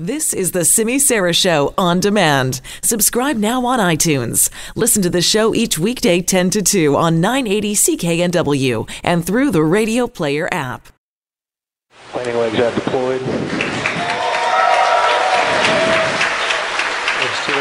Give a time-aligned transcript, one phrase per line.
[0.00, 2.62] This is the Simi Sara Show on demand.
[2.82, 4.48] Subscribe now on iTunes.
[4.74, 9.62] Listen to the show each weekday 10 to 2 on 980 CKNW and through the
[9.62, 10.88] Radio Player app.
[12.16, 13.20] Landing legs are deployed.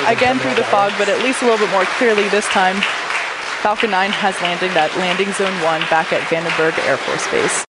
[0.07, 2.77] Again through the fog, but at least a little bit more clearly this time.
[3.59, 7.65] Falcon 9 has landed at landing zone 1 back at Vandenberg Air Force Base.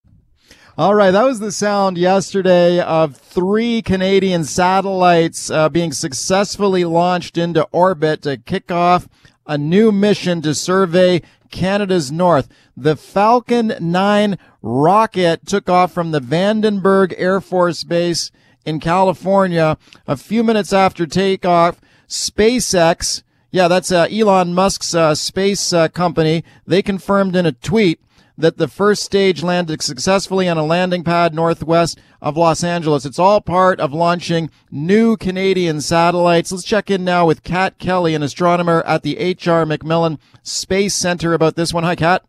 [0.79, 7.37] All right, that was the sound yesterday of three Canadian satellites uh, being successfully launched
[7.37, 9.09] into orbit to kick off
[9.47, 12.49] a new mission to survey Canada's north.
[12.77, 18.31] The Falcon 9 rocket took off from the Vandenberg Air Force Base
[18.65, 21.81] in California a few minutes after takeoff.
[22.09, 28.01] SpaceX, yeah, that's uh, Elon Musk's uh, space uh, company, they confirmed in a tweet
[28.41, 33.05] that the first stage landed successfully on a landing pad northwest of Los Angeles.
[33.05, 36.53] It's all part of launching new Canadian satellites.
[36.53, 39.65] Let's check in now with Kat Kelly, an astronomer at the H.R.
[39.65, 41.85] MacMillan Space Center about this one.
[41.85, 42.25] Hi, Kat.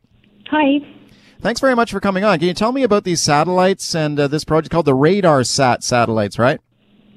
[0.50, 0.80] Hi.
[1.42, 2.38] Thanks very much for coming on.
[2.38, 5.84] Can you tell me about these satellites and uh, this project called the Radar Sat
[5.84, 6.60] satellites, right?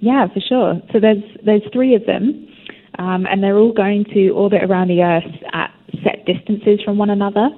[0.00, 0.80] Yeah, for sure.
[0.92, 2.46] So there's there's three of them,
[2.98, 5.70] um, and they're all going to orbit around the Earth at
[6.02, 7.48] set distances from one another.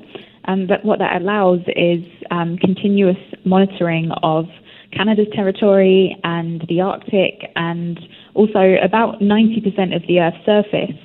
[0.47, 4.47] And that what that allows is um, continuous monitoring of
[4.93, 7.99] Canada's territory and the Arctic, and
[8.35, 10.97] also about 90% of the Earth's surface.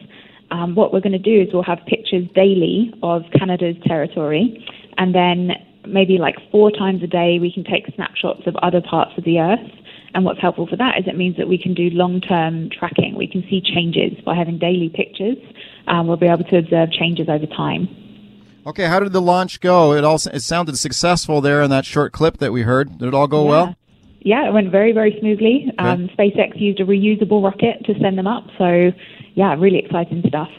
[0.52, 4.66] Um, what we're going to do is we'll have pictures daily of Canada's territory,
[4.97, 5.52] and then
[5.88, 9.39] maybe like four times a day we can take snapshots of other parts of the
[9.39, 9.72] Earth.
[10.14, 13.16] And what's helpful for that is it means that we can do long-term tracking.
[13.16, 15.38] We can see changes by having daily pictures.
[15.88, 17.88] Um, we'll be able to observe changes over time.
[18.65, 19.93] Okay, how did the launch go?
[19.93, 22.99] It all it sounded successful there in that short clip that we heard.
[22.99, 23.49] Did it all go yeah.
[23.49, 23.75] well?
[24.23, 25.71] Yeah, it went very, very smoothly.
[25.79, 28.43] Um, SpaceX used a reusable rocket to send them up.
[28.59, 28.91] So,
[29.33, 30.49] yeah, really exciting stuff.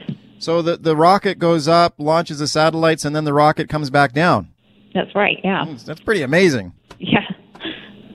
[0.40, 4.12] So the the rocket goes up, launches the satellites, and then the rocket comes back
[4.12, 4.48] down.
[4.92, 5.38] That's right.
[5.44, 5.64] Yeah.
[5.86, 6.72] That's pretty amazing.
[6.98, 7.20] Yeah.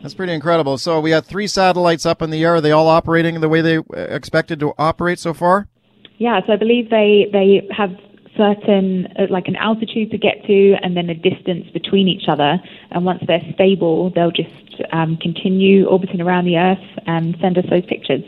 [0.02, 0.78] That's pretty incredible.
[0.78, 2.56] So we had three satellites up in the air.
[2.56, 5.70] Are they all operating the way they uh, expected to operate so far?
[6.18, 6.42] Yeah.
[6.46, 7.92] So I believe they they have
[8.38, 12.58] certain uh, like an altitude to get to and then a distance between each other.
[12.92, 17.66] And once they're stable they'll just um, continue orbiting around the earth and send us
[17.70, 18.24] those pictures.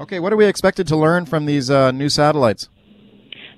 [0.00, 2.68] Okay what are we expected to learn from these uh, new satellites?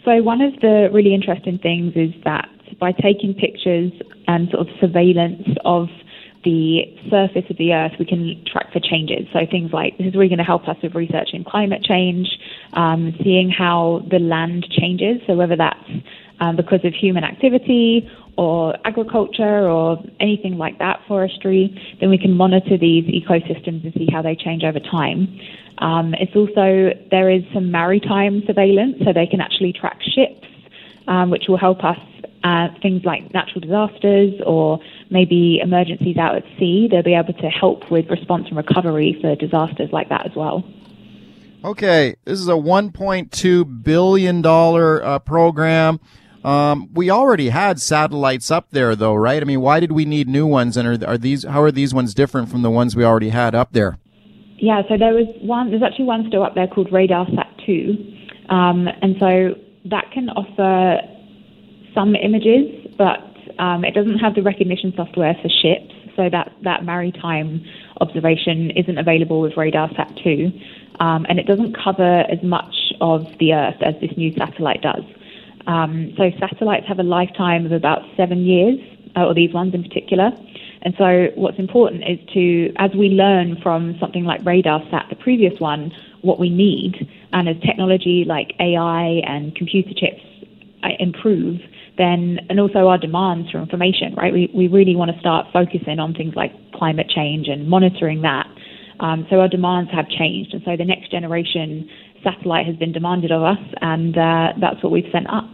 [0.04, 2.48] So one of the really interesting things is that
[2.78, 3.92] by taking pictures
[4.26, 5.88] and sort of surveillance of
[6.44, 9.26] the surface of the Earth, we can track for changes.
[9.32, 12.28] So things like this is really going to help us with researching climate change,
[12.72, 15.20] um, seeing how the land changes.
[15.26, 15.90] So whether that's
[16.40, 22.32] um, because of human activity or agriculture or anything like that, forestry, then we can
[22.32, 25.38] monitor these ecosystems and see how they change over time.
[25.78, 30.46] Um, it's also there is some maritime surveillance, so they can actually track ships,
[31.06, 31.98] um, which will help us
[32.44, 34.78] uh, things like natural disasters or
[35.10, 36.88] maybe emergencies out at sea.
[36.90, 40.64] They'll be able to help with response and recovery for disasters like that as well.
[41.62, 46.00] Okay, this is a 1.2 billion dollar uh, program.
[46.42, 49.42] Um, we already had satellites up there, though, right?
[49.42, 50.78] I mean, why did we need new ones?
[50.78, 53.54] And are, are these how are these ones different from the ones we already had
[53.54, 53.98] up there?
[54.56, 55.70] Yeah, so there was one.
[55.70, 57.96] There's actually one still up there called RadarSat two,
[58.48, 59.54] um, and so
[59.90, 61.00] that can offer
[61.94, 63.20] some images, but
[63.58, 67.64] um, it doesn't have the recognition software for ships, so that, that maritime
[68.00, 70.50] observation isn't available with RadarSat 2.
[71.00, 75.04] Um, and it doesn't cover as much of the Earth as this new satellite does.
[75.66, 78.78] Um, so satellites have a lifetime of about seven years,
[79.16, 80.30] uh, or these ones in particular.
[80.82, 85.58] And so what's important is to, as we learn from something like RadarSat, the previous
[85.60, 90.22] one, what we need, and as technology like AI and computer chips
[90.82, 91.60] uh, improve,
[92.00, 94.32] then and also our demands for information, right?
[94.32, 98.46] We we really want to start focusing on things like climate change and monitoring that.
[99.00, 101.88] Um, so our demands have changed, and so the next generation
[102.24, 105.48] satellite has been demanded of us, and uh, that's what we've sent up.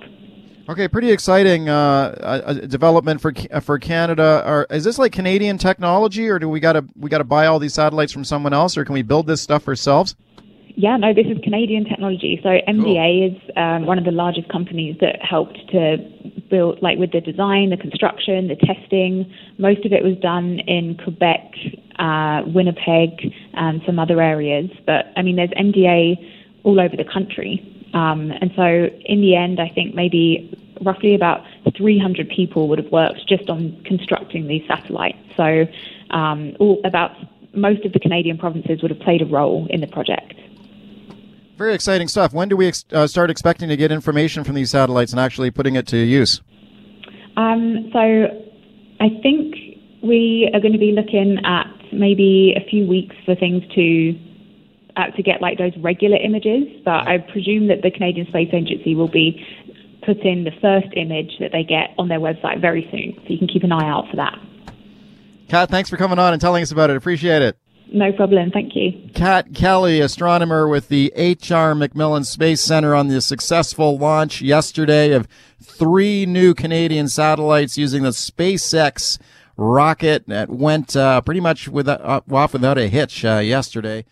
[0.68, 4.42] Okay, pretty exciting uh, development for for Canada.
[4.44, 7.46] Are, is this like Canadian technology, or do we got to we got to buy
[7.46, 10.14] all these satellites from someone else, or can we build this stuff ourselves?
[10.78, 12.38] Yeah, no, this is Canadian technology.
[12.42, 13.26] So MDA cool.
[13.26, 15.96] is um, one of the largest companies that helped to
[16.50, 19.32] build, like with the design, the construction, the testing.
[19.56, 21.54] Most of it was done in Quebec,
[21.98, 24.70] uh, Winnipeg, and some other areas.
[24.84, 26.16] But I mean, there's MDA
[26.62, 27.64] all over the country.
[27.94, 30.52] Um, and so in the end, I think maybe
[30.82, 31.40] roughly about
[31.74, 35.16] 300 people would have worked just on constructing these satellites.
[35.38, 35.64] So
[36.10, 37.12] um, all about
[37.54, 40.34] most of the Canadian provinces would have played a role in the project.
[41.56, 42.34] Very exciting stuff.
[42.34, 45.50] When do we ex- uh, start expecting to get information from these satellites and actually
[45.50, 46.42] putting it to use?
[47.36, 47.98] Um, so
[49.00, 49.54] I think
[50.02, 54.18] we are going to be looking at maybe a few weeks for things to
[54.96, 56.64] uh, to get like those regular images.
[56.84, 59.44] But I presume that the Canadian Space Agency will be
[60.04, 63.14] putting the first image that they get on their website very soon.
[63.24, 64.38] So you can keep an eye out for that.
[65.48, 66.96] Kat, thanks for coming on and telling us about it.
[66.96, 67.56] Appreciate it.
[67.92, 68.50] No problem.
[68.50, 69.10] Thank you.
[69.14, 71.74] Kat Kelly, astronomer with the H.R.
[71.74, 75.28] MacMillan Space Center, on the successful launch yesterday of
[75.62, 79.18] three new Canadian satellites using the SpaceX
[79.56, 84.04] rocket that went uh, pretty much without, uh, off without a hitch uh, yesterday.